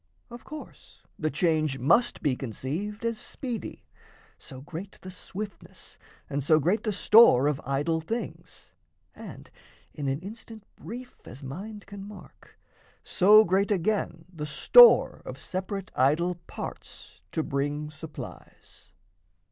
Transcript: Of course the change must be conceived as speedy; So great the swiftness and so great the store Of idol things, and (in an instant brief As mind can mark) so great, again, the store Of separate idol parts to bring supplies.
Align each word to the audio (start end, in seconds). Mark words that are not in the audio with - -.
Of 0.31 0.43
course 0.43 1.03
the 1.19 1.29
change 1.29 1.77
must 1.77 2.23
be 2.23 2.35
conceived 2.35 3.05
as 3.05 3.19
speedy; 3.19 3.85
So 4.39 4.59
great 4.61 4.97
the 5.01 5.11
swiftness 5.11 5.99
and 6.27 6.43
so 6.43 6.59
great 6.59 6.81
the 6.81 6.91
store 6.91 7.45
Of 7.45 7.61
idol 7.65 8.01
things, 8.01 8.71
and 9.13 9.51
(in 9.93 10.07
an 10.07 10.19
instant 10.21 10.63
brief 10.75 11.21
As 11.25 11.43
mind 11.43 11.85
can 11.85 12.03
mark) 12.03 12.57
so 13.03 13.45
great, 13.45 13.69
again, 13.69 14.25
the 14.33 14.47
store 14.47 15.21
Of 15.23 15.37
separate 15.39 15.91
idol 15.95 16.33
parts 16.47 17.21
to 17.33 17.43
bring 17.43 17.91
supplies. 17.91 18.87